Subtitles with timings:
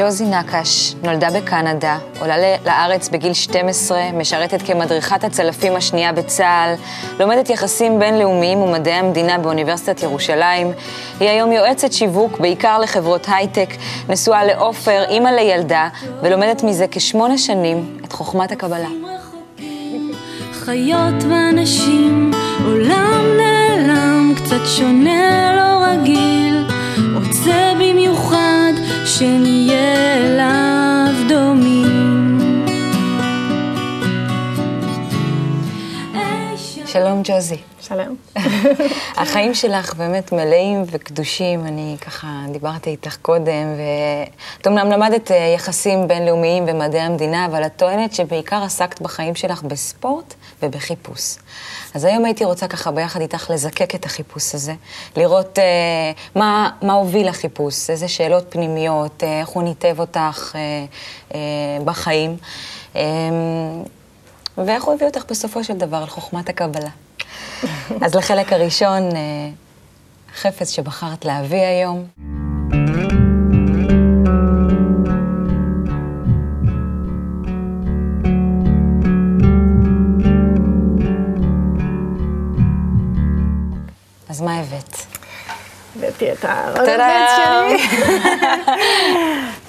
[0.00, 2.34] ג'וזי נקש נולדה בקנדה, עולה
[2.64, 6.74] לארץ בגיל 12, משרתת כמדריכת הצלפים השנייה בצה"ל,
[7.18, 10.72] לומדת יחסים בינלאומיים ומדעי המדינה באוניברסיטת ירושלים.
[11.20, 13.68] היא היום יועצת שיווק, בעיקר לחברות הייטק,
[14.08, 15.88] נשואה לעופר, אימא לילדה,
[16.22, 18.88] ולומדת מזה כשמונה שנים את חוכמת הקבלה.
[20.52, 22.30] חיות ואנשים,
[22.64, 26.66] עולם נעלם, קצת שונה, לא רגיל,
[27.14, 28.49] רוצה במיוחד
[29.18, 32.38] שנהיה אליו דומים.
[36.86, 37.56] שלום ג'וזי.
[37.80, 38.16] שלום.
[39.22, 46.08] החיים שלך באמת מלאים וקדושים, אני ככה דיברתי איתך קודם, ואת אמנם למדת אה, יחסים
[46.08, 51.36] בינלאומיים ומדעי המדינה, אבל את טוענת שבעיקר עסקת בחיים שלך בספורט ובחיפוש.
[51.94, 54.74] אז היום הייתי רוצה ככה ביחד איתך לזקק את החיפוש הזה,
[55.16, 60.60] לראות אה, מה, מה הוביל לחיפוש, איזה שאלות פנימיות, אה, איך הוא ניתב אותך אה,
[61.34, 62.36] אה, בחיים,
[62.96, 63.02] אה,
[64.58, 66.90] ואיך הוא הביא אותך בסופו של דבר לחוכמת הקבלה.
[68.04, 69.50] אז לחלק הראשון, אה,
[70.36, 72.06] חפץ שבחרת להביא היום.
[84.40, 84.96] אז מה הבאת?
[85.96, 87.98] הבאתי את ה rollerblade שלי.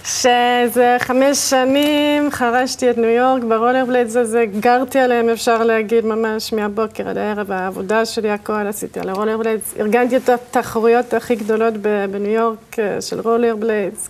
[0.22, 7.10] שזה חמש שנים חרשתי את ניו יורק ברולרבליידס הזה, גרתי עליהם, אפשר להגיד, ממש מהבוקר
[7.10, 9.74] עד הערב, העבודה שלי, הכל עשיתי על הרולרבליידס.
[9.80, 11.74] ארגנתי את התחרויות הכי גדולות
[12.12, 14.10] בניו יורק אה, של רולרבליידס,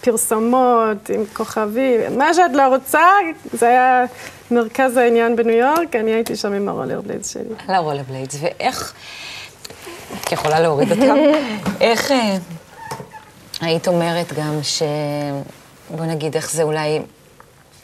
[0.00, 3.06] פרסומות עם כוכבים, מה שאת לא רוצה,
[3.52, 4.04] זה היה
[4.50, 7.54] מרכז העניין בניו יורק, אני הייתי שם עם הרולרבליידס שלי.
[7.68, 8.94] על הרולרבליידס, ואיך...
[10.20, 11.16] את יכולה להוריד אותם.
[11.80, 12.36] איך אה,
[13.60, 14.82] היית אומרת גם ש...
[15.90, 17.00] בוא נגיד, איך זה אולי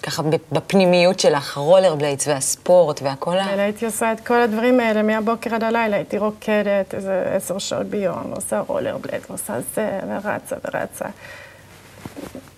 [0.02, 3.44] ככה בפנימיות שלך, הרולר בליידס והספורט והכל ה...
[3.46, 8.32] הייתי עושה את כל הדברים האלה מהבוקר עד הלילה, הייתי רוקדת איזה עשר שעות ביום,
[8.34, 11.04] עושה רולר בליידס, עושה זה, ורצה ורצה.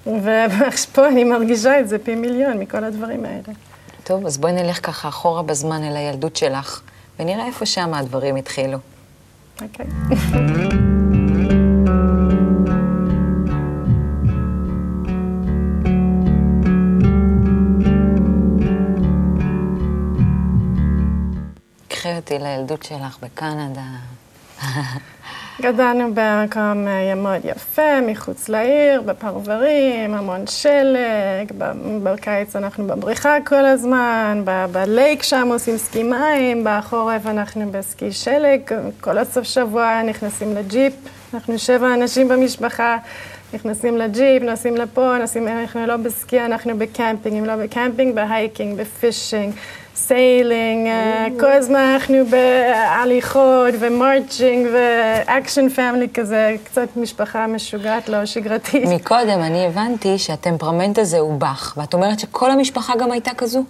[0.06, 3.58] ופה אני מרגישה את זה פי מיליון מכל הדברים האלה.
[4.04, 6.80] טוב, אז בואי נלך ככה אחורה בזמן אל הילדות שלך,
[7.18, 8.78] ונראה איפה שם הדברים התחילו.
[9.60, 9.86] אוקיי.
[21.88, 23.82] קחי אותי לילדות שלך בקנדה.
[25.60, 31.52] גדלנו במקום אה, מאוד יפה, מחוץ לעיר, בפרברים, המון שלג,
[32.02, 34.42] בקיץ אנחנו בבריכה כל הזמן,
[34.72, 38.60] ב lake שם עושים סקי מים, בחורף אנחנו בסקי שלג,
[39.00, 40.92] כל הסוף שבוע נכנסים לג'יפ,
[41.34, 42.96] אנחנו שבע אנשים במשפחה,
[43.54, 48.80] נכנסים לג'יפ, נוסעים לפה, נוסעים, אנחנו לא בסקי, אנחנו בקמפינג, אם לא בקמפינג, ב hiking,
[48.80, 49.54] ב fishing.
[49.96, 58.08] sailing, אה, כל הזמן אנחנו בהליכות ו marching ו action family כזה, קצת משפחה משוגעת,
[58.08, 58.84] לא שגרתית.
[58.88, 63.64] מקודם אני הבנתי שהטמפרמנט הזה הוא בח, ואת אומרת שכל המשפחה גם הייתה כזו?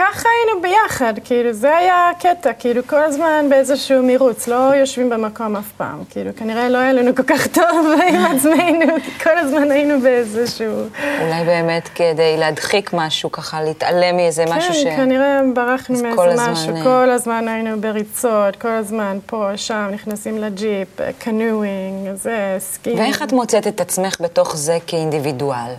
[0.00, 5.10] אה, ככה היינו ביחד, כאילו, זה היה הקטע, כאילו, כל הזמן באיזשהו מירוץ, לא יושבים
[5.10, 9.70] במקום אף פעם, כאילו, כנראה לא היה לנו כל כך טוב עם עצמנו, כל הזמן
[9.70, 10.72] היינו באיזשהו...
[11.20, 14.84] אולי באמת כדי להדחיק משהו, ככה להתעלם מאיזה כן, משהו ש...
[14.84, 20.38] כן, כנראה ברחנו מאיזה משהו, אה, כל הזמן היינו בריצות, כל הזמן פה, שם, נכנסים
[20.38, 20.88] לג'יפ,
[21.18, 22.94] קנואינג, זה, סקי.
[22.98, 25.74] ואיך את מוצאת את עצמך בתוך זה כאינדיבידואל?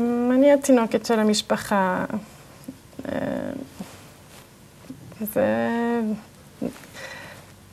[0.00, 2.04] אמ, אני התינוקת של המשפחה.
[3.08, 3.12] אמ,
[5.34, 5.44] זה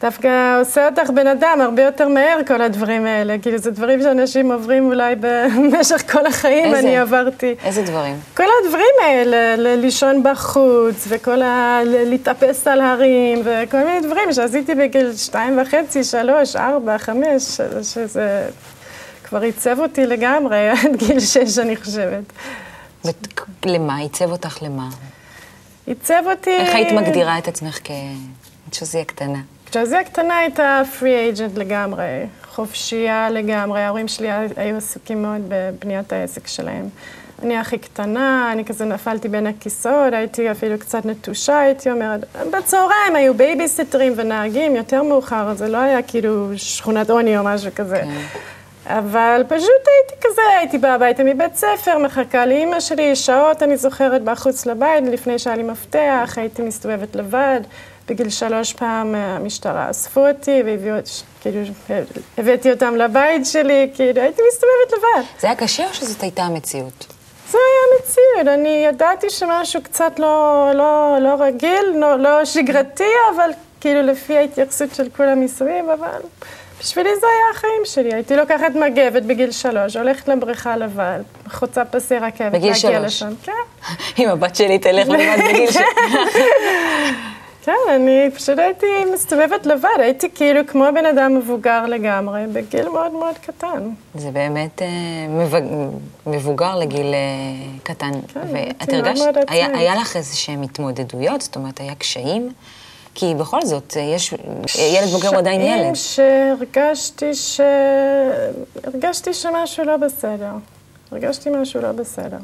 [0.01, 3.35] דווקא עושה אותך בן אדם הרבה יותר מהר, כל הדברים האלה.
[3.41, 6.79] כאילו, זה דברים שאנשים עוברים אולי במשך כל החיים, איזה?
[6.79, 7.55] אני עברתי.
[7.63, 8.15] איזה דברים?
[8.38, 11.79] כל הדברים האלה, לישון בחוץ, וכל ה...
[11.85, 18.47] להתאפס על הרים, וכל מיני דברים שעשיתי בגיל שתיים וחצי, שלוש, ארבע, חמש, שזה...
[19.29, 22.24] כבר עיצב אותי לגמרי, עד גיל שש, אני חושבת.
[23.65, 23.97] למה?
[23.97, 24.89] עיצב אותך למה?
[25.88, 26.57] עיצב אותי...
[26.57, 29.39] איך היית מגדירה את עצמך כג'וזי הקטנה?
[29.71, 33.81] ג'וזי הקטנה הייתה free agent לגמרי, חופשייה לגמרי.
[33.81, 36.89] ההורים שלי היו עסוקים מאוד בבניית העסק שלהם.
[37.44, 42.25] אני הכי קטנה, אני כזה נפלתי בין הכיסאות, הייתי אפילו קצת נטושה, הייתי אומרת.
[42.51, 47.97] בצהריים היו בייביסיטרים ונהגים, יותר מאוחר, זה לא היה כאילו שכונת עוני או משהו כזה.
[47.97, 48.21] כן.
[48.88, 54.24] אבל פשוט הייתי כזה, הייתי באה הביתה מבית ספר, מחכה לאימא שלי, שעות אני זוכרת
[54.24, 57.62] בחוץ לבית, לפני שהיה לי מפתח, הייתי מסתובבת לבד,
[58.07, 61.12] בגיל שלוש פעם אה, המשטרה אספו אותי והביאו אותי,
[61.42, 61.60] כאילו,
[62.38, 65.28] הבאתי אותם לבית שלי, כאילו, הייתי מסתובבת לבד.
[65.40, 67.07] זה היה קשה או שזאת הייתה המציאות?
[67.51, 73.50] זה היה המציאות, אני ידעתי שמשהו קצת לא, לא, לא רגיל, לא, לא שגרתי, אבל
[73.81, 76.19] כאילו לפי ההתייחסות של כולם מסביב, אבל
[76.79, 78.13] בשבילי זה היה החיים שלי.
[78.13, 81.19] הייתי לוקחת מגבת בגיל שלוש, הולכת לבריכה לבד,
[81.50, 82.95] חוצה פסי רכבת, בגיל שלוש.
[82.95, 83.33] לשם.
[83.44, 83.51] כן.
[84.19, 85.85] אם הבת שלי תלך לבד בגיל שלוש.
[87.68, 93.12] כן, אני פשוט הייתי מסתובבת לבד, הייתי כאילו כמו בן אדם מבוגר לגמרי, בגיל מאוד
[93.12, 93.89] מאוד קטן.
[94.15, 94.88] זה באמת אה,
[96.27, 97.19] מבוגר לגיל אה,
[97.83, 98.12] קטן.
[98.33, 101.41] כן, ואת הרגשת, היה, היה לך איזה שהן התמודדויות?
[101.41, 102.50] זאת אומרת, היה קשיים?
[103.19, 104.34] כי בכל זאת, אה, יש,
[104.80, 105.96] ילד בוגר הוא עדיין ילד.
[105.96, 107.62] שהרגשתי ש...
[108.84, 110.52] הרגשתי שמשהו לא בסדר.
[111.12, 112.38] הרגשתי משהו לא בסדר.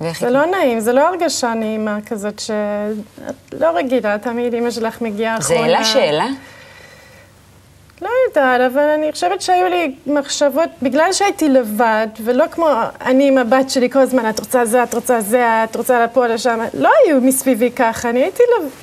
[0.00, 5.38] זה לא נעים, זה לא הרגשה נעימה כזאת שאת לא רגילה, תמיד אימא שלך מגיעה
[5.38, 5.60] אחרונה.
[5.60, 6.26] זה העלה שאלה?
[8.04, 12.68] לא יודעת, אבל אני חושבת שהיו לי מחשבות, בגלל שהייתי לבד, ולא כמו
[13.00, 16.26] אני עם הבת שלי כל הזמן, את רוצה זה, את רוצה זה, את רוצה לפה,
[16.26, 18.42] לשם, לא היו מסביבי ככה, אני הייתי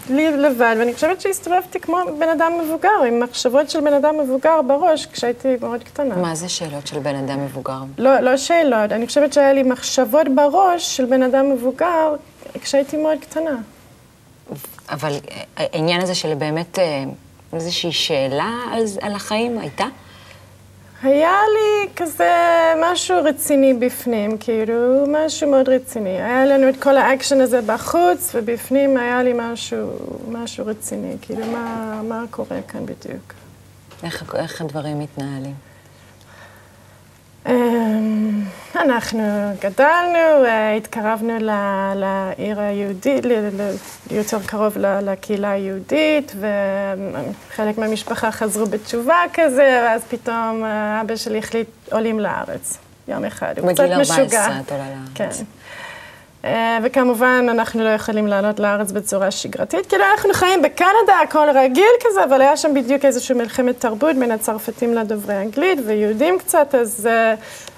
[0.09, 5.05] לבד, ואני חושבת שהסתובבתי כמו בן אדם מבוגר, עם מחשבות של בן אדם מבוגר בראש,
[5.05, 6.15] כשהייתי מאוד קטנה.
[6.15, 7.79] מה זה שאלות של בן אדם מבוגר?
[7.97, 12.15] לא, לא שאלות, אני חושבת שהיה לי מחשבות בראש של בן אדם מבוגר
[12.61, 13.55] כשהייתי מאוד קטנה.
[14.89, 15.13] אבל
[15.57, 16.79] העניין הזה של באמת...
[17.53, 19.59] איזושהי שאלה על, על החיים?
[19.59, 19.85] הייתה?
[21.03, 22.33] היה לי כזה
[22.81, 26.09] משהו רציני בפנים, כאילו, משהו מאוד רציני.
[26.09, 29.89] היה לנו את כל האקשן הזה בחוץ, ובפנים היה לי משהו,
[30.31, 31.15] משהו רציני.
[31.21, 33.33] כאילו, מה, מה קורה כאן בדיוק?
[34.03, 35.70] איך, איך הדברים מתנהלים?
[37.49, 38.41] אמ,
[38.75, 39.23] אנחנו
[39.61, 41.33] גדלנו, אה, התקרבנו
[41.95, 43.23] לעיר היהודית,
[44.11, 51.67] יותר קרוב לקהילה היהודית, וחלק מהמשפחה חזרו בתשובה כזה, ואז פתאום אה, אבא שלי החליט
[51.91, 52.77] עולים לארץ,
[53.07, 53.59] יום אחד.
[53.59, 54.23] הוא קצת משוגע.
[54.25, 55.09] בגיל 14 את עולה לארץ.
[55.15, 55.29] כן.
[56.45, 61.91] אה, וכמובן, אנחנו לא יכולים לעלות לארץ בצורה שגרתית, כאילו אנחנו חיים בקנדה, הכל רגיל
[62.03, 67.09] כזה, אבל היה שם בדיוק איזושהי מלחמת תרבות בין הצרפתים לדוברי אנגלית, ויהודים קצת, אז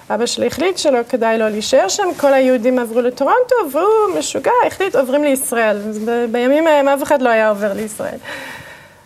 [0.09, 4.51] uh, אבא שלי החליט שלא כדאי לו להישאר שם, כל היהודים עברו לטורונטו, והוא משוגע,
[4.67, 5.77] החליט, עוברים לישראל.
[6.31, 8.17] בימים ההם אף אחד לא היה עובר לישראל.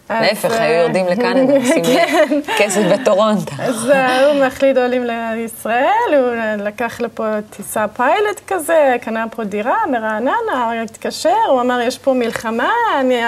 [0.10, 2.40] להפך, היו אה, יורדים לקנדה, עושים כן.
[2.58, 3.52] כסף בטורונטו.
[3.60, 9.78] אז אה, הוא מחליט עולים לישראל, הוא לקח לפה טיסה פיילוט כזה, קנה פה דירה
[9.92, 12.72] מרעננה, הוא התקשר, הוא אמר, יש פה מלחמה,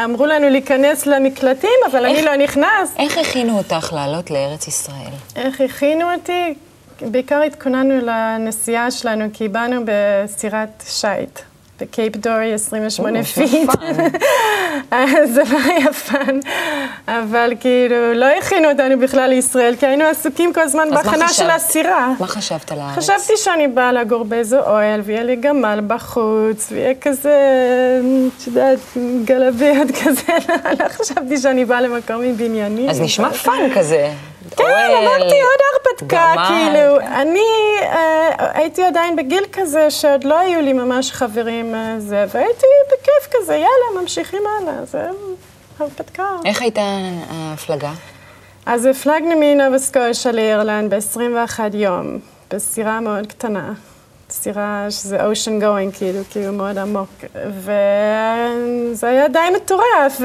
[0.06, 2.96] אמרו לנו להיכנס למקלטים, אבל אני לא נכנס.
[3.00, 5.14] איך הכינו אותך לעלות לארץ ישראל?
[5.36, 6.54] איך הכינו אותי?
[7.02, 11.40] בעיקר התכוננו לנסיעה שלנו, כי באנו בסירת שיט.
[11.82, 13.70] ב Cape Dory 28 feet.
[15.34, 16.40] זה לא היה fun,
[17.08, 22.14] אבל כאילו לא הכינו אותנו בכלל לישראל, כי היינו עסוקים כל הזמן בהכנה של הסירה.
[22.20, 22.98] מה חשבת על הארץ?
[22.98, 27.38] חשבתי שאני באה לגור באיזה אוהל, ויהיה לי גמל בחוץ, ויהיה כזה,
[28.38, 28.80] את יודעת,
[29.26, 30.32] גלביות כזה,
[30.80, 32.90] לא חשבתי שאני באה למקום עם בניינים.
[32.90, 34.10] אז נשמע fun כזה.
[34.56, 37.46] כן, אמרתי עוד הרפתקה, כאילו, אני
[37.82, 43.34] אה, הייתי עדיין בגיל כזה שעוד לא היו לי ממש חברים אה, זה, והייתי בכיף
[43.34, 45.10] כזה, יאללה, ממשיכים הלאה, זה
[45.80, 46.28] הרפתקה.
[46.46, 46.82] איך הייתה
[47.30, 47.92] ההפלגה?
[48.66, 52.20] אז הפלגנו מנובה סקושה לאירלנד ב-21 יום,
[52.52, 53.74] בסירה מאוד קטנה.
[54.42, 57.10] סירה שזה ocean going, כאילו, כאילו מאוד עמוק.
[57.50, 60.22] וזה היה די מטורף,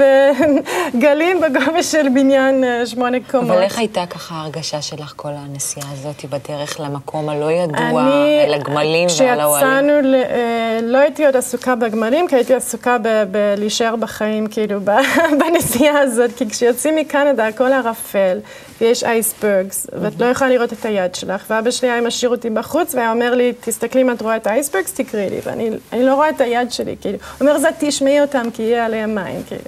[0.94, 3.50] וגלים בגובה של בניין אה, שמונה קומות.
[3.50, 8.54] אבל איך הייתה ככה ההרגשה שלך כל הנסיעה הזאת בדרך למקום הלא ידוע, אני, אל
[8.54, 9.68] הגמלים ועל האוהלים?
[9.68, 12.96] כשיצאנו, אה, לא הייתי עוד עסוקה בגמלים, כי הייתי עסוקה
[13.30, 14.80] בלהישאר בחיים, כאילו,
[15.40, 18.38] בנסיעה הזאת, כי כשיוצאים מקנדה הכל ערפל.
[18.80, 21.44] ויש אייסברגס, ואת לא יכולה לראות את היד שלך.
[21.50, 24.92] ואבא שלי היה משאיר אותי בחוץ, והיה אומר לי, תסתכלי אם את רואה את האייסברגס,
[24.92, 25.40] תקראי לי.
[25.44, 27.18] ואני לא רואה את היד שלי, כאילו.
[27.18, 29.62] הוא אומר, זה תשמעי אותם, כי יהיה עליהם מים, כאילו.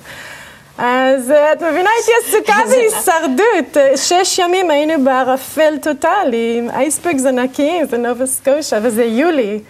[0.79, 3.97] אז אה, את מבינה, הייתי עסוקה בהישרדות.
[3.97, 9.61] שש ימים היינו בערפל טוטאלי, עם אייסברגס ענקיים, זה נובה סקושה, וזה יולי.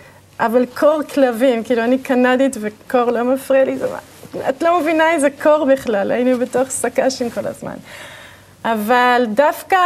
[0.40, 3.98] אבל קור כלבים, כאילו, אני קנדית וקור לא מפריע לי, זה מה...
[4.48, 7.74] את לא מבינה איזה קור בכלל, היינו בתוך סק"שים כל הזמן.
[8.72, 9.78] אבל דווקא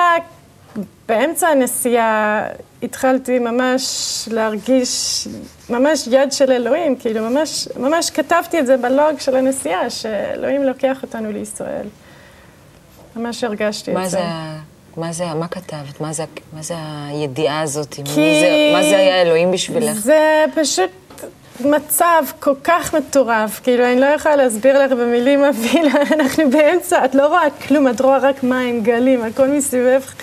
[1.09, 2.43] באמצע הנסיעה
[2.83, 3.85] התחלתי ממש
[4.31, 5.29] להרגיש,
[5.71, 11.03] ממש יד של אלוהים, כאילו ממש, ממש כתבתי את זה בלוג של הנסיעה, שאלוהים לוקח
[11.03, 11.87] אותנו לישראל.
[13.17, 14.09] ממש הרגשתי את זה.
[14.09, 14.23] זה.
[14.97, 16.01] מה זה, מה כתבת?
[16.01, 16.75] מה זה, מה זה
[17.09, 17.95] הידיעה הזאת?
[17.95, 18.03] כי...
[18.05, 19.93] זה, מה זה היה אלוהים בשבילך?
[19.93, 20.91] זה פשוט
[21.67, 27.15] מצב כל כך מטורף, כאילו, אני לא יכולה להסביר לך במילים אפילו, אנחנו באמצע, את
[27.15, 30.15] לא רואה כלום, את רואה רק מים, גלים, הכל מסביבך.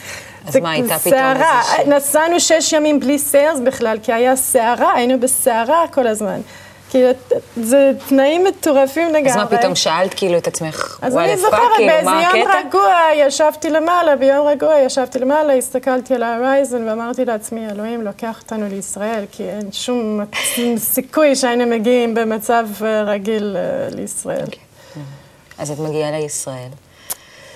[0.47, 1.87] אז מה, הייתה פתאום ש...
[1.87, 6.41] נסענו שש ימים בלי sails בכלל, כי היה סערה, היינו בסערה כל הזמן.
[6.89, 7.09] כאילו,
[7.55, 9.29] זה תנאים מטורפים לגמרי.
[9.29, 12.47] אז מה פתאום שאלת כאילו את עצמך, אז אני זוכרת, כאילו, באיזה יום?
[12.67, 18.39] רגוע ישבתי למעלה, ביום רגוע ישבתי למעלה, הסתכלתי על ה horizon ואמרתי לעצמי, אלוהים לוקח
[18.41, 20.19] אותנו לישראל, כי אין שום
[20.77, 24.45] סיכוי שהיינו מגיעים במצב אה, רגיל אה, לישראל.
[24.45, 24.59] אוקיי.
[25.57, 26.69] אז את מגיעה לישראל.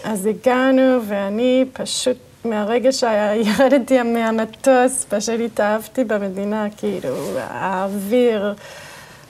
[0.04, 8.54] אז הגענו, ואני פשוט, מהרגע שירדתי מהמטוס, פשוט התאהבתי במדינה, כאילו, האוויר,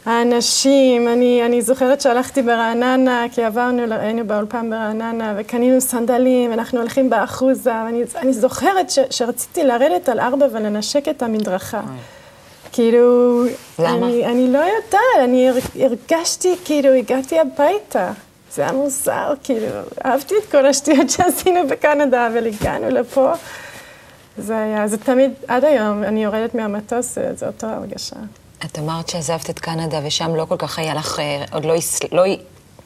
[0.06, 1.08] האנשים.
[1.08, 7.72] אני, אני זוכרת שהלכתי ברעננה, כי עברנו, היינו באולפן ברעננה, וקנינו סנדלים, אנחנו הולכים באחוזה,
[7.86, 11.82] ואני אני זוכרת ש, שרציתי לרדת על ארבע ולנשק את המדרכה.
[12.72, 13.44] כאילו,
[13.80, 14.08] למה?
[14.08, 15.56] אני, אני לא יודעת, אני הר-
[15.86, 18.12] הרגשתי, כאילו, הגעתי הביתה.
[18.56, 19.68] זה היה מוזר, כאילו,
[20.06, 23.32] אהבתי את כל השטויות שעשינו בקנדה, אבל הגענו לפה.
[24.38, 28.16] זה היה, זה תמיד, עד היום, אני יורדת מהמטוס, זה, זה אותו הרגשה.
[28.66, 31.74] את אמרת שעזבת את קנדה ושם לא כל כך היה לך, אה, עוד לא,
[32.12, 32.24] לא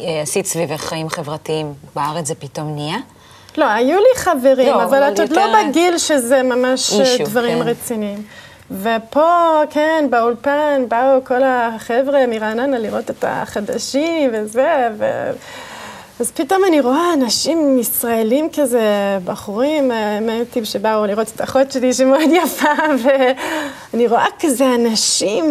[0.01, 1.73] אה, עשית סביבך חיים חברתיים.
[1.95, 2.97] בארץ זה פתאום נהיה?
[3.57, 6.99] לא, היו לי חברים, לא, אבל אבל את עוד יותר- לא בגיל שזה ממש אה,
[7.01, 7.67] אישו, דברים כן.
[7.67, 8.23] רציניים.
[8.81, 15.31] ופה, כן, באולפן, באו כל החבר'ה מרעננה לראות את החדשים וזה, ו...
[16.19, 21.93] אז פתאום אני רואה אנשים ישראלים כזה, בחורים, אה, מטיב שבאו לראות את האחות שלי
[21.93, 22.71] שמאוד יפה,
[23.03, 25.45] ואני רואה כזה אנשים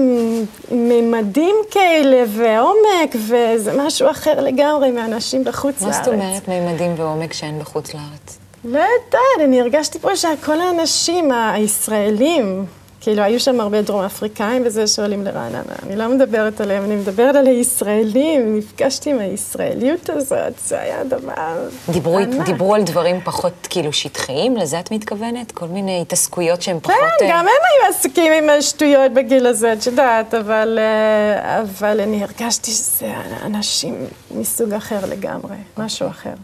[0.70, 6.04] ממדים כאלה, ועומק, וזה משהו אחר לגמרי מאנשים בחוץ מה לארץ.
[6.04, 8.38] זאת אומרת מימדים ועומק שאין בחוץ לארץ?
[8.64, 12.64] לא יודעת, אני הרגשתי פה שכל האנשים הישראלים,
[13.00, 17.34] כאילו היו שם הרבה דרום אפריקאים וזה שעולים לרעננה, אני לא מדברת עליהם, אני מדברת
[17.34, 22.46] על הישראלים, נפגשתי עם הישראליות הזאת, זה היה דבר דיברו, ענק.
[22.46, 24.56] דיברו על דברים פחות כאילו שטחיים?
[24.56, 25.52] לזה את מתכוונת?
[25.52, 26.96] כל מיני התעסקויות שהן פחות...
[27.18, 32.22] כן, גם הם היו עסוקים עם השטויות בגיל הזה, את יודעת, אבל, אה, אבל אני
[32.24, 36.34] הרגשתי שזה אנשים מסוג אחר לגמרי, משהו אחר.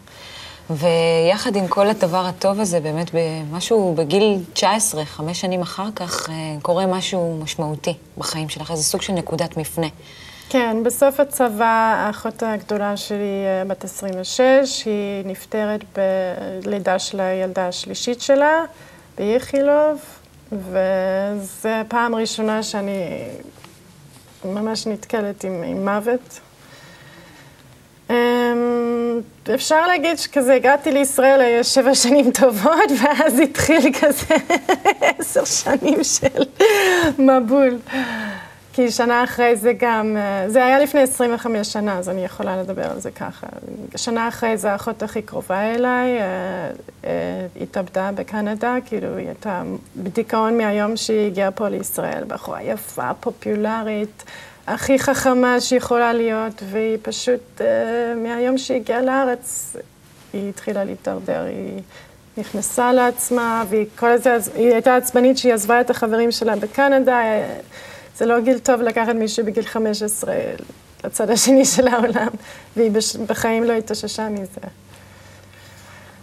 [0.69, 6.35] ויחד עם כל הדבר הטוב הזה, באמת במשהו בגיל 19, חמש שנים אחר כך, אה,
[6.61, 9.87] קורה משהו משמעותי בחיים שלך, איזה סוג של נקודת מפנה.
[10.49, 15.81] כן, בסוף הצבא, האחות הגדולה שלי, אה, בת 26, היא נפטרת
[16.63, 18.63] בלידה של הילדה השלישית שלה,
[19.17, 19.99] באיכילוב,
[20.51, 23.23] וזו פעם ראשונה שאני
[24.45, 26.39] ממש נתקלת עם, עם מוות.
[28.51, 29.21] אמ,
[29.53, 34.35] אפשר להגיד שכזה הגעתי לישראל, היה שבע שנים טובות, ואז התחיל כזה
[35.19, 36.43] עשר שנים של
[37.17, 37.77] מבול.
[38.73, 42.91] כי שנה אחרי זה גם, אה, זה היה לפני 25 שנה, אז אני יכולה לדבר
[42.91, 43.47] על זה ככה.
[43.95, 46.25] שנה אחרי זה האחות הכי קרובה אליי, אה,
[47.05, 47.09] אה,
[47.61, 49.63] התאבדה בקנדה, כאילו היא הייתה
[49.97, 54.23] בדיכאון מהיום שהיא הגיעה פה לישראל, בחורה יפה, פופולרית,
[54.67, 57.65] הכי חכמה שיכולה להיות, והיא פשוט, אה,
[58.15, 59.75] מהיום שהיא הגיעה לארץ,
[60.33, 61.81] היא התחילה להתדרדר, היא
[62.37, 67.19] נכנסה לעצמה, והיא כל הזה, היא הייתה עצבנית שהיא עזבה את החברים שלה בקנדה.
[67.21, 67.59] אה,
[68.17, 70.33] זה לא גיל טוב לקחת מישהו בגיל 15
[71.03, 72.27] לצד השני של העולם,
[72.75, 74.61] והיא בש- בחיים לא התאוששה מזה.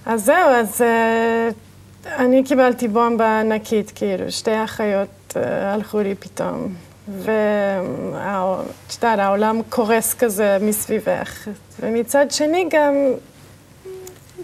[0.07, 6.75] אז זהו, אז uh, אני קיבלתי בומבה ענקית, כאילו, שתי אחיות uh, הלכו לי פתאום.
[7.13, 11.49] ואת יודעת, העולם קורס כזה מסביבך.
[11.81, 12.95] ומצד שני גם,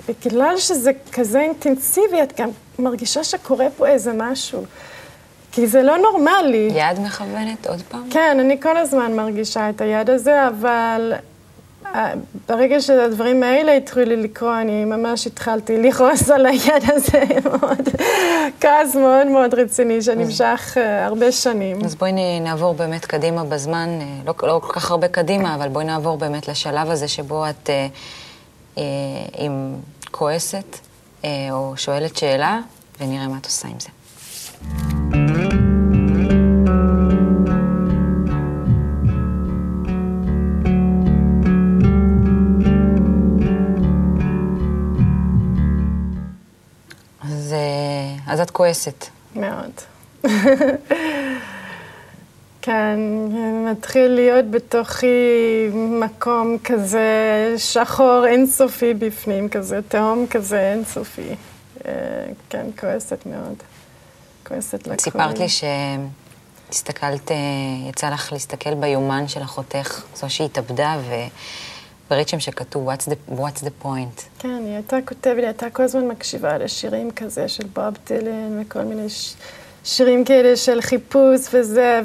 [0.08, 4.64] בגלל שזה כזה אינטנסיבי, את גם מרגישה שקורה פה איזה משהו.
[5.52, 6.70] כי זה לא נורמלי.
[6.74, 8.10] יד מכוונת עוד פעם?
[8.10, 11.12] כן, אני כל הזמן מרגישה את היד הזה, אבל
[12.48, 17.88] ברגע שהדברים האלה התחילו לקרות, אני ממש התחלתי לכעוס על היד הזה, מאוד,
[18.60, 21.84] כעס מאוד מאוד רציני, שנמשך אה, הרבה שנים.
[21.84, 25.84] אז בואי נעבור באמת קדימה בזמן, אה, לא, לא כל כך הרבה קדימה, אבל בואי
[25.84, 27.86] נעבור באמת לשלב הזה שבו את אה,
[28.78, 28.82] אה,
[29.38, 29.74] עם
[30.10, 30.78] כועסת
[31.24, 32.60] אה, או שואלת שאלה,
[33.00, 33.88] ונראה מה את עושה עם זה.
[48.54, 49.06] כועסת.
[49.36, 49.70] מאוד.
[52.62, 52.98] כן,
[53.70, 55.06] מתחיל להיות בתוכי
[55.72, 57.08] מקום כזה
[57.56, 61.34] שחור אינסופי בפנים, כזה תהום כזה אינסופי.
[61.86, 61.92] אה,
[62.48, 63.62] כן, כועסת מאוד.
[64.46, 64.98] כועסת לקום.
[64.98, 65.64] סיפרת לי ש...
[66.70, 67.36] הסתכלת, אה,
[67.88, 71.14] יצא לך להסתכל ביומן של אחותך, זו שהתאבדה, ו...
[72.10, 74.22] וראית שם שכתוב, what's the, what's the point?
[74.38, 78.82] כן, היא הייתה כותבת, היא הייתה כל הזמן מקשיבה לשירים כזה של בוב דילן וכל
[78.82, 79.34] מיני ש...
[79.84, 82.00] שירים כאלה של חיפוש וזה,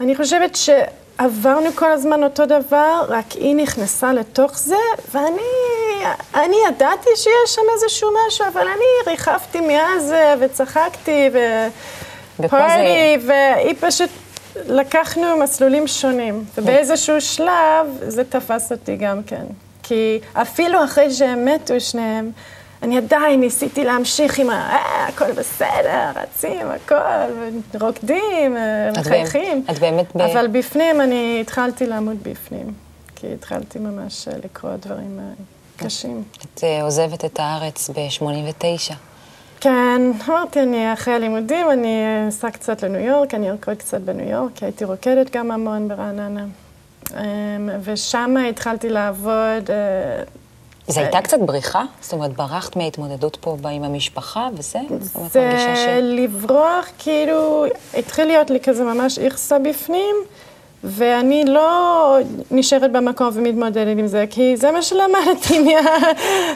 [0.00, 4.76] ואני חושבת שעברנו כל הזמן אותו דבר, רק היא נכנסה לתוך זה,
[5.14, 5.42] ואני
[6.34, 11.30] אני ידעתי שיש שם איזשהו משהו, אבל אני ריחפתי מאז וצחקתי
[12.38, 14.10] ופארטי, והיא פשוט...
[14.66, 19.44] לקחנו מסלולים שונים, ובאיזשהו שלב זה תפס אותי גם כן.
[19.82, 22.30] כי אפילו אחרי שהם מתו שניהם,
[22.82, 24.52] אני עדיין ניסיתי להמשיך עם ה...
[24.52, 26.96] אה, הכל בסדר, רצים, הכל,
[27.80, 28.56] רוקדים,
[28.98, 29.64] מחייכים.
[29.70, 30.20] את באמת ב...
[30.20, 32.72] אבל בפנים אני התחלתי לעמוד בפנים,
[33.16, 35.20] כי התחלתי ממש לקרוא דברים
[35.76, 36.22] קשים.
[36.44, 38.94] את עוזבת את הארץ ב-89.
[39.60, 44.62] כן, אמרתי, אני אחרי הלימודים, אני אסע קצת לניו יורק, אני ארקוד קצת בניו יורק,
[44.62, 46.44] הייתי רוקדת גם המון ברעננה.
[47.84, 49.70] ושם התחלתי לעבוד.
[50.86, 51.84] זה הייתה קצת בריחה?
[52.00, 54.78] זאת אומרת, ברחת מההתמודדות פה עם המשפחה וזה?
[55.30, 60.16] זה לברוח, כאילו, התחיל להיות לי כזה ממש איכסה בפנים.
[60.84, 62.16] ואני לא
[62.50, 65.98] נשארת במקום ומתמודדת עם זה, כי זה מה שלמדתי מה,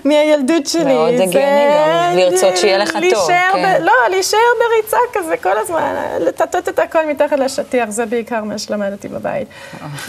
[0.05, 0.85] מהילדות שלי.
[0.85, 3.29] מאוד הגיוני גם, לרצות שיהיה לך טוב.
[3.29, 3.79] כן.
[3.81, 8.59] ב, לא, להישאר בריצה כזה כל הזמן, לטטט את הכל מתחת לשטיח, זה בעיקר מה
[8.59, 9.49] שלמדתי בבית.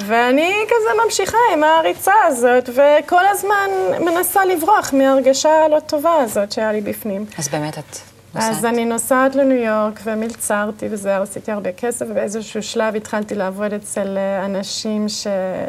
[0.05, 6.72] ואני כזה ממשיכה עם הריצה הזאת, וכל הזמן מנסה לברוח מההרגשה הלא טובה הזאת שהיה
[6.72, 7.25] לי בפנים.
[7.38, 8.12] אז באמת את...
[8.35, 14.17] אז אני נוסעת לניו יורק ומלצרתי וזה, עשיתי הרבה כסף, ובאיזשהו שלב התחלתי לעבוד אצל
[14.17, 15.27] אה, אנשים ש...
[15.27, 15.67] אה,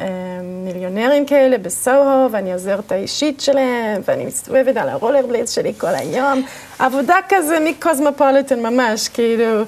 [0.00, 0.06] אה,
[1.26, 6.42] כאלה בסוהו, ואני עוזרת האישית שלהם, ואני מסתובבת על הרולר בלייז שלי כל היום.
[6.78, 9.62] עבודה כזה מקוסמופוליטן ממש, כאילו...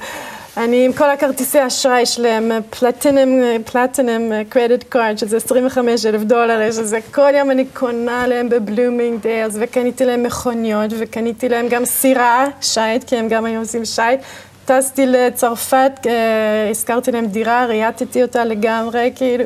[0.58, 6.98] אני עם כל הכרטיסי אשראי שלהם, platinum, platinum credit card, שזה 25 אלף דולר, שזה
[7.14, 13.04] כל יום אני קונה להם ב Bloomingdale's, וקניתי להם מכוניות, וקניתי להם גם סירה, שייט,
[13.04, 14.20] כי הם גם היו עושים שייט.
[14.64, 19.44] טסתי לצרפת, אה, השכרתי להם דירה, ריהטתי אותה לגמרי, כאילו,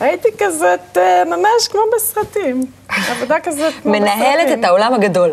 [0.00, 2.62] הייתי כזאת אה, ממש כמו בסרטים,
[3.10, 4.02] עבודה כזאת כמו בסרטים.
[4.02, 5.30] מנהלת את העולם הגדול.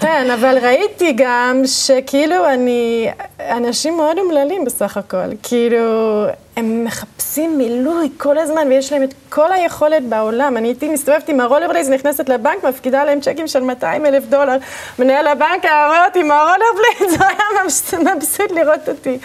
[0.00, 3.08] כן, אבל ראיתי גם שכאילו אני,
[3.40, 5.36] אנשים מאוד אומללים בסך הכל.
[5.42, 6.24] כאילו,
[6.56, 10.56] הם מחפשים מילוי כל הזמן, ויש להם את כל היכולת בעולם.
[10.56, 14.56] אני הייתי מסתובבת עם הרולר בלייז, נכנסת לבנק, מפקידה להם צ'קים של 200 אלף דולר.
[14.98, 19.18] מנהל הבנק רואה אותי עם הרולר בלייז, הוא היה מבסוט לראות אותי.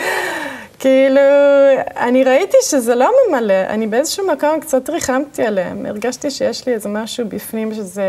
[0.80, 1.22] כאילו,
[1.98, 5.86] אני ראיתי שזה לא ממלא, אני באיזשהו מקום קצת ריחמתי עליהם.
[5.86, 8.04] הרגשתי שיש לי איזה משהו בפנים שזה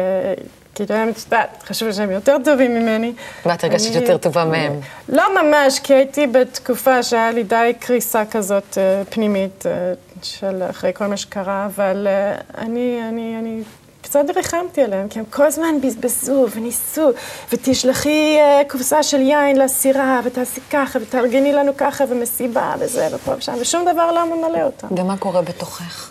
[0.74, 3.12] כאילו הם, את יודעת, חשבו שהם יותר טובים ממני.
[3.46, 4.80] ואת הרגשת יותר טובה מהם.
[5.08, 10.90] לא ממש, כי הייתי בתקופה שהיה לי די קריסה כזאת אה, פנימית, אה, של אחרי
[10.94, 13.62] כל מה שקרה, אבל אה, אני, אני, אני
[14.02, 17.10] קצת ריחמתי עליהם, כי הם כל הזמן בזבזו וניסו,
[17.52, 23.82] ותשלחי קופסה של יין לסירה, ותעשי ככה, ותארגני לנו ככה, ומסיבה, וזה, ופה ושם, ושום
[23.92, 24.88] דבר לא ממלא אותם.
[24.90, 26.10] ומה קורה בתוכך?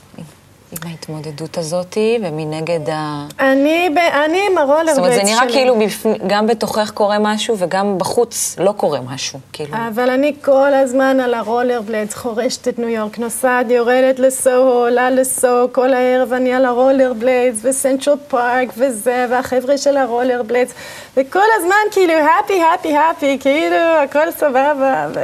[0.71, 3.25] עם ההתמודדות הזאת, ומנגד ה...
[3.39, 3.97] אני, ב...
[3.97, 4.95] אני עם הרולר בליידס שלי.
[4.95, 5.51] זאת אומרת, זה נראה שלי.
[5.53, 6.05] כאילו בפ...
[6.27, 9.75] גם בתוכך קורה משהו, וגם בחוץ לא קורה משהו, כאילו.
[9.88, 15.10] אבל אני כל הזמן על הרולר בליידס, חורשת את ניו יורק, נוסעת, יורדת לסוהו, עולה
[15.10, 20.73] לסוהו, כל הערב אני על הרולר בליידס, וסנטרל פארק וזה, והחבר'ה של הרולר בליידס,
[21.17, 25.19] וכל הזמן כאילו, happy, happy, happy, כאילו, הכל סבבה, ו...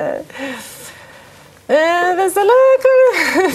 [1.70, 2.54] אה, וזה לא,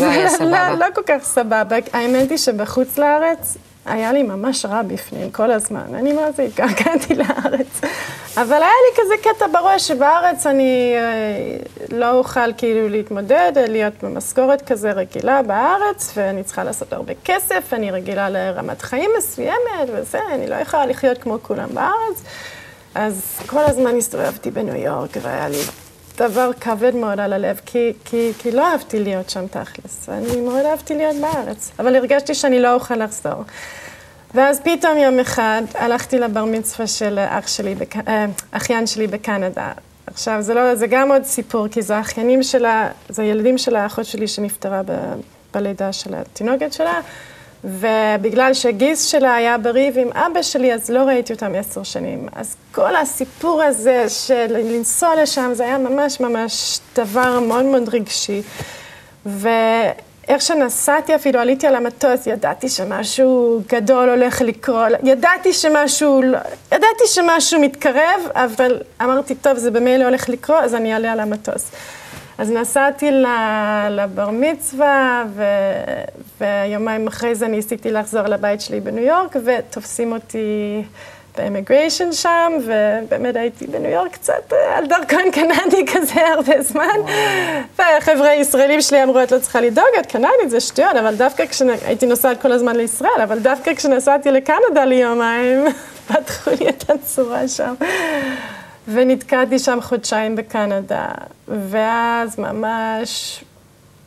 [0.00, 1.76] לא, לא, לא כל כך סבבה.
[1.92, 5.94] האמת היא שבחוץ לארץ היה לי ממש רע בפנים כל הזמן.
[5.94, 7.80] אני מה זה התגעגעתי לארץ.
[8.36, 11.56] אבל היה לי כזה קטע בראש שבארץ אני אה,
[11.98, 17.90] לא אוכל כאילו להתמודד, להיות במשכורת כזה רגילה בארץ, ואני צריכה לעשות הרבה כסף, אני
[17.90, 22.22] רגילה לרמת חיים מסוימת וזה, אני לא יכולה לחיות כמו כולם בארץ.
[22.94, 25.58] אז כל הזמן הסתובבתי בניו יורק, והיה לי
[26.28, 30.64] דבר כבד מאוד על הלב, כי, כי, כי לא אהבתי להיות שם תכלס, אני מאוד
[30.64, 33.44] אהבתי להיות בארץ, אבל הרגשתי שאני לא אוכל לחזור.
[34.34, 37.96] ואז פתאום יום אחד הלכתי לבר מצווה של אח שלי, בק...
[38.08, 39.72] אה, אחיין שלי בקנדה.
[40.06, 44.04] עכשיו, זה, לא, זה גם עוד סיפור, כי זה האחיינים שלה, זה הילדים של האחות
[44.04, 44.92] שלי שנפטרה ב,
[45.54, 47.00] בלידה של התינוקת שלה.
[47.64, 52.28] ובגלל שהגיס שלה היה בריב עם אבא שלי, אז לא ראיתי אותם עשר שנים.
[52.32, 58.42] אז כל הסיפור הזה של לנסוע לשם, זה היה ממש ממש דבר מאוד מאוד רגשי.
[59.26, 66.38] ואיך שנסעתי אפילו, עליתי על המטוס, ידעתי שמשהו גדול הולך לקרות, ידעתי שמשהו, לא,
[66.72, 71.70] ידעתי שמשהו מתקרב, אבל אמרתי, טוב, זה במילא הולך לקרות, אז אני אעלה על המטוס.
[72.42, 73.10] אז נסעתי
[73.90, 75.44] לבר מצווה, ו...
[76.40, 80.82] ויומיים אחרי זה ניסיתי לחזור לבית שלי בניו יורק, ותופסים אותי
[81.38, 86.96] באמיגריישן שם, ובאמת הייתי בניו יורק קצת אה, על דרכון קנדי כזה הרבה זמן.
[87.78, 92.06] והחבר'ה הישראלים שלי אמרו, את לא צריכה לדאוג, את קנדית, זה שטויות, אבל דווקא כשהייתי
[92.06, 95.64] נוסעת כל הזמן לישראל, אבל דווקא כשנסעתי לקנדה ליומיים,
[96.08, 97.74] פתחו לי את הצורה שם.
[98.88, 101.06] ונתקעתי שם חודשיים בקנדה,
[101.48, 103.44] ואז ממש,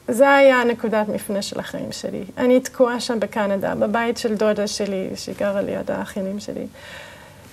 [0.08, 2.24] זה היה נקודת מפנה של החיים שלי.
[2.38, 6.66] אני תקועה שם בקנדה, בבית של דודה שלי, שגרה ליד האחינים שלי.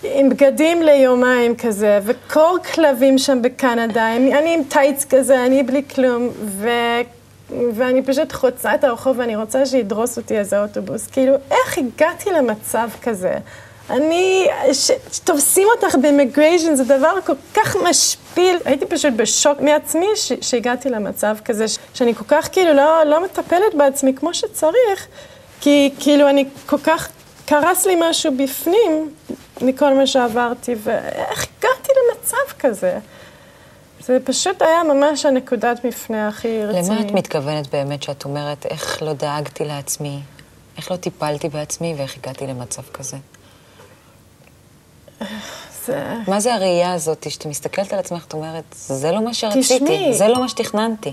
[0.02, 6.28] עם בגדים ליומיים כזה, וקור כלבים שם בקנדה, אני עם טייץ כזה, אני בלי כלום,
[6.44, 6.68] ו,
[7.74, 11.06] ואני פשוט חוצה את הרחוב ואני רוצה שידרוס אותי איזה אוטובוס.
[11.06, 13.38] כאילו, איך הגעתי למצב כזה?
[13.92, 14.46] אני,
[15.12, 18.58] שתופסים אותך ב immigration, זה דבר כל כך משפיל.
[18.64, 23.24] הייתי פשוט בשוק מעצמי ש, שהגעתי למצב כזה, ש, שאני כל כך כאילו לא, לא
[23.24, 25.06] מטפלת בעצמי כמו שצריך,
[25.60, 27.08] כי כאילו אני כל כך,
[27.46, 29.10] קרס לי משהו בפנים
[29.60, 32.98] מכל מה שעברתי, ואיך הגעתי למצב כזה?
[34.00, 36.90] זה פשוט היה ממש הנקודת מפנה הכי רצינית.
[36.90, 40.20] למה את מתכוונת באמת שאת אומרת, איך לא דאגתי לעצמי,
[40.76, 43.16] איך לא טיפלתי בעצמי ואיך הגעתי למצב כזה?
[45.86, 46.02] זה...
[46.28, 50.14] מה זה הראייה הזאת, שאתה מסתכלת על עצמך, את אומרת, זה לא מה שרציתי, תשמעי,
[50.14, 51.12] זה לא מה שתכננתי.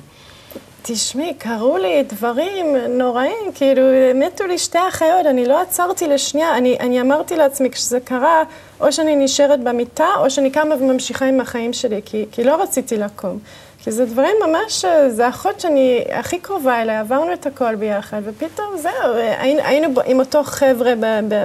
[0.82, 3.82] תשמעי, קרו לי דברים נוראים, כאילו,
[4.16, 8.44] מתו לי שתי אחיות, אני לא עצרתי לשנייה, אני, אני אמרתי לעצמי, כשזה קרה,
[8.82, 12.98] או שאני נשארת במיטה, או שאני קמה וממשיכה עם החיים שלי, כי, כי לא רציתי
[12.98, 13.40] לקום.
[13.84, 18.78] כי זה דברים ממש, זה אחות שאני הכי קרובה אליה, עברנו את הכל ביחד, ופתאום
[18.78, 20.94] זהו, היינו, היינו עם אותו חבר'ה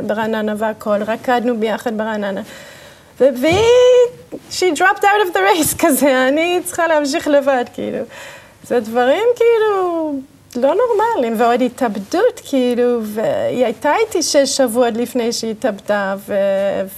[0.07, 2.41] ברעננה והכל, רקדנו ביחד ברעננה.
[3.21, 3.59] והיא,
[4.51, 7.99] she dropped out of the race כזה, אני צריכה להמשיך לבד, כאילו.
[8.65, 10.15] זה דברים כאילו
[10.57, 16.35] לא נורמליים, ועוד התאבדות, כאילו, והיא הייתה איתי שש שבועות לפני שהיא התאבדה, ו-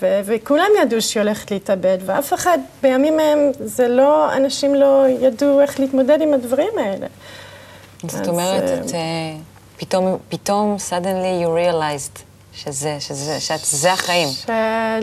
[0.01, 5.61] ו- וכולם ידעו שהיא הולכת להתאבד, ואף אחד בימים ההם, זה לא, אנשים לא ידעו
[5.61, 7.07] איך להתמודד עם הדברים האלה.
[8.09, 8.95] זאת אומרת, את, uh,
[9.77, 12.21] פתאום, פתאום, suddenly you realized
[12.53, 14.53] שזה, שזה, שאת, זה החיים, של...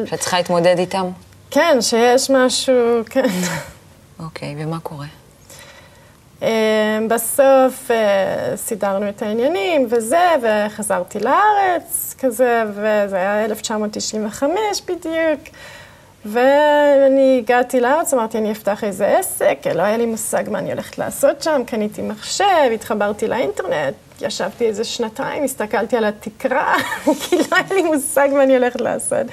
[0.05, 1.09] שאת צריכה להתמודד איתם?
[1.51, 2.73] כן, שיש משהו,
[3.09, 3.29] כן.
[4.19, 5.05] אוקיי, okay, ומה קורה?
[6.43, 15.39] אמ, בסוף אה, סידרנו את העניינים וזה, וחזרתי לארץ כזה, וזה היה 1995 בדיוק.
[16.25, 20.97] ואני הגעתי לארץ, אמרתי, אני אפתח איזה עסק, לא היה לי מושג מה אני הולכת
[20.97, 26.75] לעשות שם, קניתי מחשב, התחברתי לאינטרנט, ישבתי איזה שנתיים, הסתכלתי על התקרה,
[27.21, 29.27] כי לא היה לי מושג מה אני הולכת לעשות.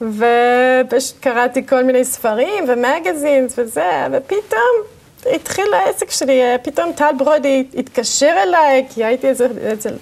[0.00, 8.34] ופשוט קראתי כל מיני ספרים ומגזינס וזה, ופתאום התחיל העסק שלי, פתאום טל ברודי התקשר
[8.42, 9.94] אליי, כי הייתי איזה, אצל,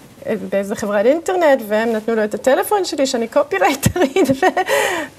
[0.48, 4.28] באיזה חברת אינטרנט, והם נתנו לו את הטלפון שלי, שאני קופירייטרית,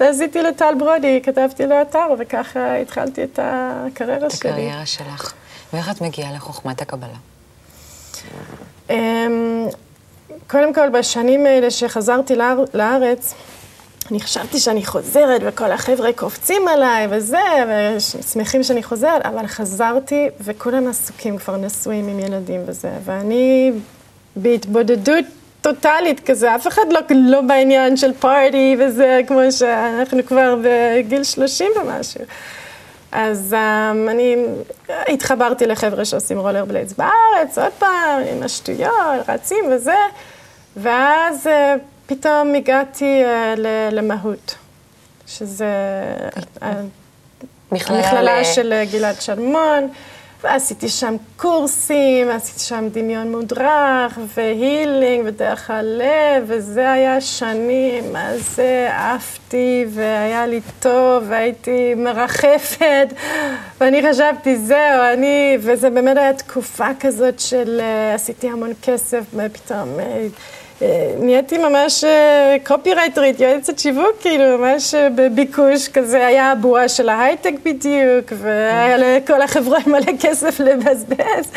[0.00, 4.50] ועשיתי לטל ברודי, כתבתי לו אתר, וככה התחלתי את הקריירה שלי.
[4.50, 5.32] את הקריירה שלך.
[5.72, 7.08] ואיך את מגיעה לחוכמת הקבלה?
[8.90, 9.66] אמ,
[10.46, 12.34] קודם כל, בשנים האלה שחזרתי
[12.74, 13.34] לארץ,
[14.10, 17.38] אני חשבתי שאני חוזרת וכל החבר'ה קופצים עליי וזה,
[17.96, 23.72] ושמחים שאני חוזרת, אבל חזרתי וכולם עסוקים כבר נשואים עם ילדים וזה, ואני
[24.36, 25.24] בהתבודדות
[25.60, 31.66] טוטאלית כזה, אף אחד לא, לא בעניין של פארטי וזה, כמו שאנחנו כבר בגיל 30
[31.76, 32.20] ומשהו.
[33.12, 34.36] אז um, אני
[35.08, 39.96] התחברתי לחבר'ה שעושים רולר בליידס בארץ, עוד פעם, עם השטויות, רצים וזה,
[40.76, 41.46] ואז...
[41.46, 43.58] Uh, פתאום הגעתי uh,
[43.92, 44.54] למהות,
[45.26, 45.66] שזה
[47.72, 49.88] המכללה של אה, גלעד שלמון,
[50.44, 58.04] ועשיתי שם קורסים, עשיתי שם דמיון מודרך, והילינג, ודרך הלב, וזה היה שנים,
[58.38, 63.08] זה עפתי, והיה לי טוב, והייתי מרחפת,
[63.80, 67.80] ואני חשבתי, זהו, אני, וזה באמת היה תקופה כזאת של
[68.14, 69.88] עשיתי המון כסף, ופתאום...
[71.18, 72.04] נהייתי ממש
[72.66, 78.96] קופירייטרית, אה, יועצת שיווק, כאילו, ממש אה, בביקוש כזה, היה הבועה של ההייטק בדיוק, והיה
[78.96, 81.50] לכל החברה מלא כסף לבזבז.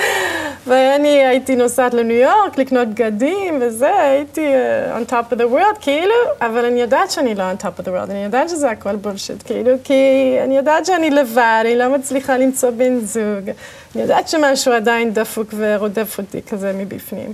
[0.67, 5.81] ואני הייתי נוסעת לניו יורק לקנות בגדים וזה, הייתי uh, on top of the world,
[5.81, 8.95] כאילו, אבל אני יודעת שאני לא on top of the world, אני יודעת שזה הכל
[8.95, 13.51] בולשיט, כאילו, כי אני יודעת שאני לבד, אני לא מצליחה למצוא בן זוג,
[13.95, 17.34] אני יודעת שמשהו עדיין דפוק ורודף אותי כזה מבפנים.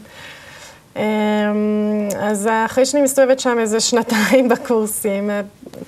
[0.98, 1.04] אמ,
[2.20, 5.30] אז אחרי שאני מסתובבת שם איזה שנתיים בקורסים,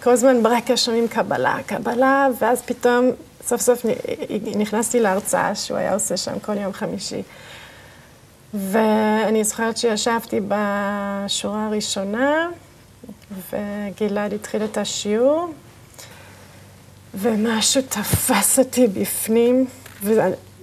[0.04, 3.12] כל הזמן ברקע שומעים קבלה, קבלה, ואז פתאום
[3.46, 3.86] סוף סוף
[4.56, 7.22] נכנסתי להרצאה שהוא היה עושה שם כל יום חמישי.
[8.54, 12.48] ואני זוכרת שישבתי בשורה הראשונה,
[13.50, 15.54] וגלעד התחיל את השיעור,
[17.14, 19.66] ומשהו תפס אותי בפנים,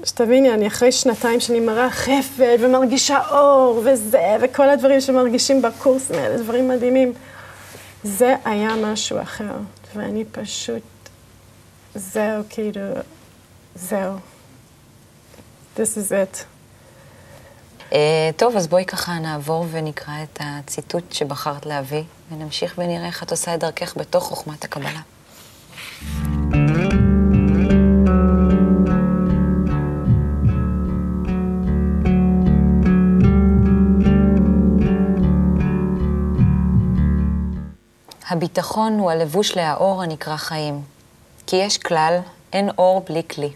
[0.00, 6.38] ושתביני, אני אחרי שנתיים שאני מראה חפת ומרגישה אור וזה, וכל הדברים שמרגישים בקורס האלה,
[6.38, 7.12] דברים מדהימים.
[8.02, 9.56] זה היה משהו אחר,
[9.94, 10.82] ואני פשוט,
[11.94, 12.80] זהו, כאילו,
[13.74, 14.12] זהו.
[15.76, 16.44] This is it.
[17.90, 17.94] Uh,
[18.36, 23.54] טוב, אז בואי ככה נעבור ונקרא את הציטוט שבחרת להביא, ונמשיך ונראה איך את עושה
[23.54, 25.00] את דרכך בתוך חוכמת הקבלה.
[38.36, 40.82] הביטחון הוא הלבוש להאור הנקרא חיים.
[41.46, 42.18] כי יש כלל,
[42.52, 43.50] אין אור בלי כלי.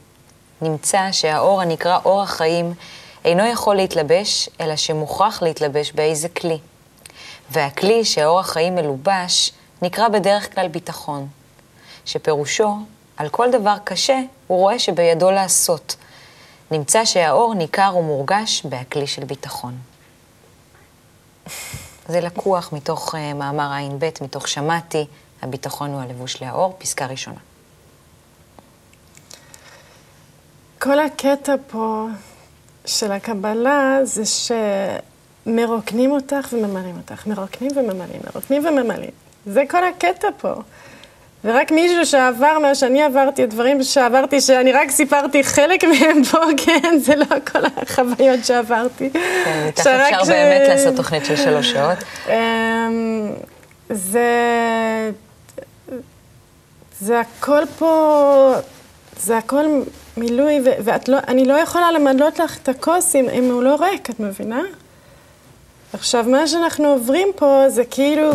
[0.62, 2.74] נמצא שהאור הנקרא אור החיים
[3.24, 6.58] אינו יכול להתלבש, אלא שמוכרח להתלבש באיזה כלי.
[7.50, 11.28] והכלי שאור החיים מלובש נקרא בדרך כלל ביטחון,
[12.04, 12.76] שפירושו,
[13.16, 15.96] על כל דבר קשה, הוא רואה שבידו לעשות.
[16.70, 19.78] נמצא שהאור ניכר ומורגש בהכלי של ביטחון.
[22.08, 25.06] זה לקוח מתוך uh, מאמר ע"ב, מתוך שמעתי,
[25.42, 27.38] הביטחון הוא הלבוש לאור, פסקה ראשונה.
[30.78, 32.06] כל הקטע פה
[32.86, 34.22] של הקבלה זה
[35.46, 39.10] שמרוקנים אותך וממלאים אותך, מרוקנים וממלאים, מרוקנים וממלאים.
[39.46, 40.52] זה כל הקטע פה.
[41.44, 46.98] ורק מישהו שעבר מה שאני עברתי, הדברים שעברתי, שאני רק סיפרתי חלק מהם פה, כן,
[46.98, 49.10] זה לא כל החוויות שעברתי.
[49.10, 50.28] כן, איתך אפשר ש...
[50.28, 51.98] באמת לעשות תוכנית של שלוש שעות.
[52.28, 53.32] אמ,
[53.90, 54.30] זה...
[57.00, 58.54] זה הכל פה,
[59.20, 59.82] זה הכל
[60.16, 64.20] מילוי, ואני לא, לא יכולה למדלות לך את הכוס אם, אם הוא לא ריק, את
[64.20, 64.60] מבינה?
[65.92, 68.30] עכשיו, מה שאנחנו עוברים פה זה כאילו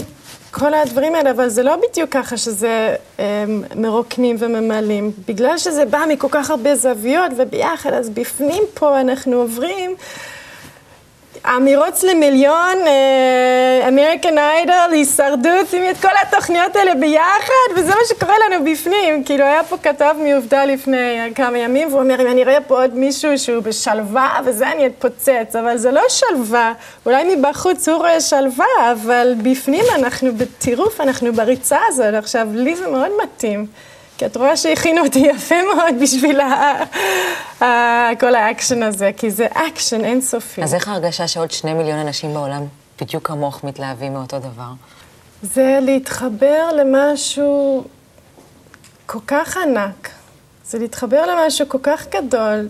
[0.60, 5.12] כל הדברים האלה, אבל זה לא בדיוק ככה שזה הם, מרוקנים וממלאים.
[5.28, 9.96] בגלל שזה בא מכל כך הרבה זוויות וביחד, אז בפנים פה אנחנו עוברים
[11.44, 12.78] המרוץ למיליון,
[13.88, 19.24] אמריקן uh, איידל, הישרדות, שימי את כל התוכניות האלה ביחד, וזה מה שקורה לנו בפנים.
[19.24, 22.94] כאילו, היה פה כתב מעובדה לפני כמה ימים, והוא אומר, אם אני אראה פה עוד
[22.94, 26.74] מישהו שהוא בשלווה, וזה אני אתפוצץ, אבל זה לא שלווה.
[27.06, 32.14] אולי מבחוץ הוא רואה שלווה, אבל בפנים אנחנו בטירוף, אנחנו בריצה הזאת.
[32.14, 33.66] עכשיו, לי זה מאוד מתאים.
[34.18, 36.40] כי את רואה שהכינו אותי יפה מאוד בשביל
[38.20, 40.64] כל האקשן הזה, כי זה אקשן אינסופי.
[40.64, 42.64] אז איך ההרגשה שעוד שני מיליון אנשים בעולם
[43.02, 44.72] בדיוק כמוך מתלהבים מאותו דבר?
[45.42, 47.84] זה להתחבר למשהו
[49.06, 50.10] כל כך ענק.
[50.66, 52.70] זה להתחבר למשהו כל כך גדול,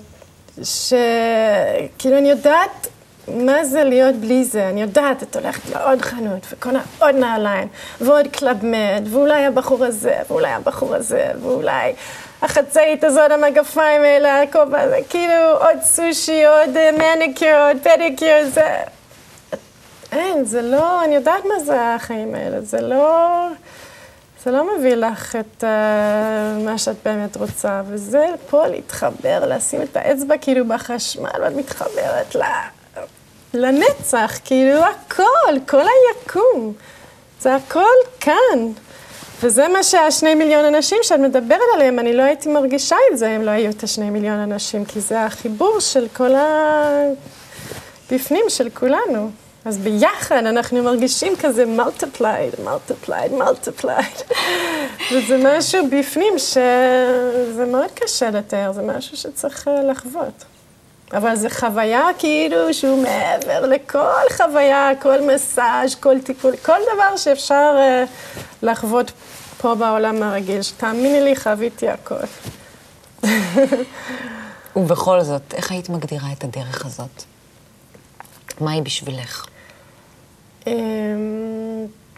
[0.64, 2.88] שכאילו אני יודעת
[3.28, 4.70] מה זה להיות בלי זה?
[4.70, 7.68] אני יודעת, את הולכת לעוד חנות וקונה עוד נעליים
[8.02, 11.94] ועוד קלאב מד, ואולי הבחור הזה, ואולי הבחור הזה, ואולי
[12.42, 18.78] החצאית הזאת, המגפיים האלה, הכובע הזה, כאילו עוד סושי, עוד מניקיר, עוד פדיקיר, זה...
[20.12, 23.48] אין, זה לא, אני יודעת מה זה החיים האלה, זה לא...
[24.44, 29.98] זה לא מביא לך את uh, מה שאת באמת רוצה, וזה פה להתחבר, לשים את
[29.98, 32.42] האצבע כאילו בחשמל, ואת מתחברת ל...
[33.56, 36.74] לנצח, כאילו הכל, כל היקום.
[37.42, 38.72] זה הכל כאן.
[39.44, 43.42] וזה מה שהשני מיליון אנשים שאת מדברת עליהם, אני לא הייתי מרגישה את זה אם
[43.42, 46.32] לא היו את השני מיליון אנשים, כי זה החיבור של כל
[48.12, 49.30] הבפנים של כולנו.
[49.66, 54.34] אז ביחד אנחנו מרגישים כזה multiplied, multiplied, multiplied.
[55.12, 60.46] וזה משהו בפנים שזה מאוד קשה לתאר, זה משהו שצריך לחוות.
[61.14, 67.76] אבל זו חוויה כאילו שהוא מעבר לכל חוויה, כל מסאז', כל טיפול, כל דבר שאפשר
[67.78, 68.10] uh,
[68.62, 69.12] לחוות
[69.58, 72.16] פה בעולם הרגיל, שתאמיני לי, חוויתי הכל.
[74.76, 77.24] ובכל זאת, איך היית מגדירה את הדרך הזאת?
[78.62, 79.46] מה היא בשבילך?
[80.64, 80.68] Um,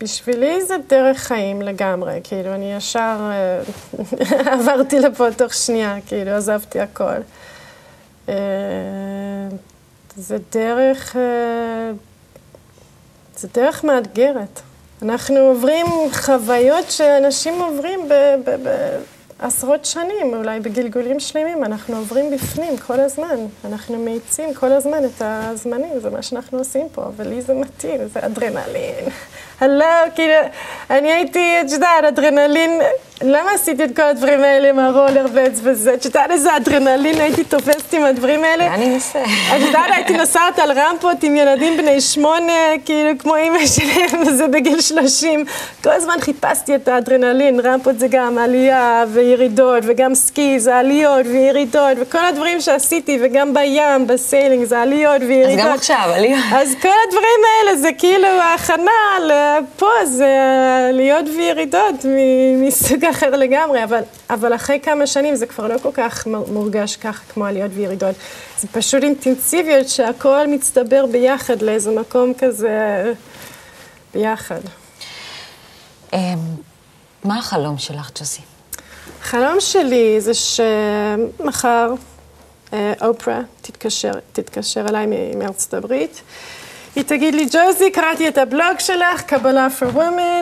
[0.01, 3.31] בשבילי זה דרך חיים לגמרי, כאילו, אני ישר
[3.97, 4.03] uh,
[4.53, 7.21] עברתי לפה תוך שנייה, כאילו, עזבתי הכל.
[8.29, 8.35] אה,
[10.15, 11.91] זה דרך, אה,
[13.37, 14.61] זה דרך מאתגרת.
[15.01, 17.99] אנחנו עוברים חוויות שאנשים עוברים
[19.39, 23.37] בעשרות שנים, אולי בגלגולים שלמים, אנחנו עוברים בפנים כל הזמן.
[23.65, 28.25] אנחנו מאיצים כל הזמן את הזמנים, זה מה שאנחנו עושים פה, ולי זה מתאים, זה
[28.25, 29.05] אדרנלין.
[29.59, 29.85] הלו,
[30.15, 30.33] כאילו,
[30.89, 32.81] אני הייתי, את יודעת, אדרנלין
[33.21, 35.93] למה עשיתי את כל הדברים האלה עם הרולר בדס וזה?
[35.93, 38.73] את יודעת איזה אדרנלין הייתי תופסת עם הדברים האלה?
[38.73, 39.19] אני אנסה.
[39.55, 42.53] את יודעת, הייתי נוסעת על רמפות עם ילדים בני שמונה,
[42.85, 45.45] כאילו כמו אימא שלהם, וזה בגיל שלושים.
[45.83, 51.97] כל הזמן חיפשתי את האדרנלין, רמפות זה גם עלייה וירידות, וגם סקי זה עליות וירידות,
[51.97, 55.59] וכל הדברים שעשיתי, וגם בים, ב sailing, זה עליות וירידות.
[55.59, 56.39] אז גם עכשיו, עליות.
[56.55, 58.91] אז כל הדברים האלה זה כאילו ההכנה
[59.23, 60.27] לפה, זה
[60.89, 62.05] עליות וירידות
[62.57, 67.23] מסוג אחר לגמרי, אבל, אבל אחרי כמה שנים זה כבר לא כל כך מורגש ככה
[67.33, 68.15] כמו עליות וירידות.
[68.59, 73.13] זה פשוט אינטנסיביות שהכל מצטבר ביחד לאיזה מקום כזה
[74.13, 74.61] ביחד.
[76.13, 76.19] אמ,
[77.23, 78.41] מה החלום שלך, ג'וסי?
[79.21, 81.93] החלום שלי זה שמחר
[82.73, 86.21] אה, אופרה תתקשר, תתקשר אליי מארצות הברית.
[86.95, 90.36] היא תגיד לי, ג'וזי, קראתי את הבלוג שלך, קבלה for women,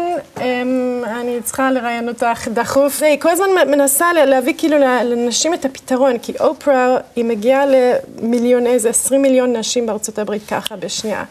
[1.06, 3.04] אני צריכה לראיין אותך דחוף.
[3.04, 8.90] היא כל הזמן מנסה להביא כאילו לנשים את הפתרון, כי אופרה, היא מגיעה למיליון, איזה
[8.90, 11.24] עשרים מיליון נשים בארצות הברית ככה בשנייה.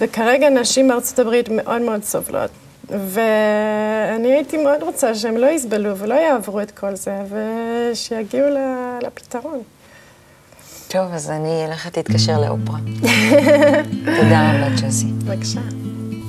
[0.00, 2.50] וכרגע נשים בארצות הברית מאוד מאוד סובלות.
[2.90, 8.46] ואני הייתי מאוד רוצה שהם לא יסבלו ולא יעברו את כל זה, ושיגיעו
[9.02, 9.62] לפתרון.
[10.88, 12.78] טוב, אז אני אלך להתקשר לאופרה.
[14.20, 15.06] תודה רבה, ג'וזי.
[15.06, 15.60] בבקשה.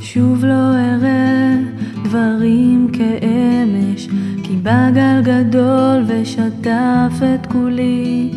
[0.03, 1.55] שוב לא אראה
[2.03, 4.07] דברים כאמש,
[4.43, 8.31] כי בא גל גדול ושטף את כולי.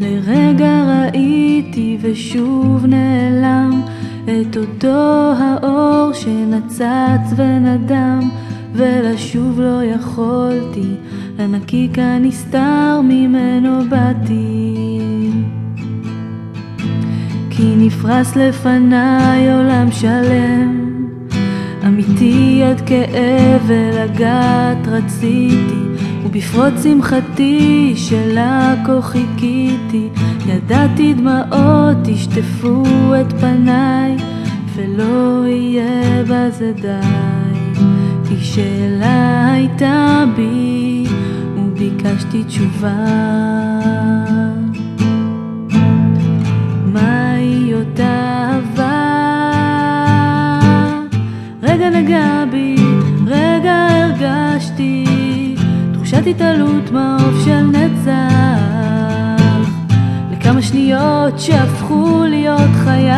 [0.00, 3.82] לרגע ראיתי ושוב נעלם
[4.24, 8.30] את אותו האור שנצץ ונדם,
[8.72, 10.94] ולשוב לא יכולתי,
[11.38, 14.76] לנקיק הנסתר ממנו באתי.
[17.50, 20.95] כי נפרס לפניי עולם שלם,
[21.86, 25.82] אמיתי עד כאב ולגעת רציתי,
[26.24, 30.08] ובפרוץ שמחתי שלה כה חיכיתי,
[30.46, 32.84] ידעתי דמעות ישטפו
[33.20, 34.16] את פניי,
[34.74, 37.80] ולא יהיה בזה די,
[38.28, 41.04] כי שאלה הייתה בי,
[41.56, 43.06] וביקשתי תשובה.
[51.90, 52.76] נגע בי,
[53.26, 55.04] רגע הרגשתי
[55.92, 58.56] תחושת התעלות מעוף של נצח
[60.32, 63.10] לכמה שניות שהפכו להיות חיי